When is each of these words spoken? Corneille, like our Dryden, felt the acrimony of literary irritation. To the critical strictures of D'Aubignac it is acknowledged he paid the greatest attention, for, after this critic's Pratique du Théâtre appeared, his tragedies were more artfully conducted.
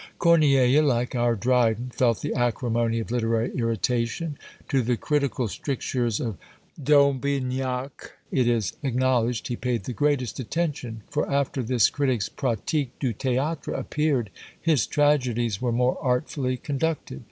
Corneille, 0.17 0.81
like 0.81 1.13
our 1.13 1.35
Dryden, 1.35 1.91
felt 1.93 2.21
the 2.23 2.33
acrimony 2.33 2.97
of 2.99 3.11
literary 3.11 3.51
irritation. 3.55 4.35
To 4.69 4.81
the 4.81 4.97
critical 4.97 5.47
strictures 5.47 6.19
of 6.19 6.37
D'Aubignac 6.81 8.13
it 8.31 8.47
is 8.47 8.73
acknowledged 8.81 9.47
he 9.47 9.55
paid 9.55 9.83
the 9.83 9.93
greatest 9.93 10.39
attention, 10.39 11.03
for, 11.11 11.29
after 11.29 11.61
this 11.61 11.91
critic's 11.91 12.29
Pratique 12.29 12.97
du 12.99 13.13
Théâtre 13.13 13.77
appeared, 13.77 14.31
his 14.59 14.87
tragedies 14.87 15.61
were 15.61 15.71
more 15.71 15.99
artfully 16.01 16.57
conducted. 16.57 17.19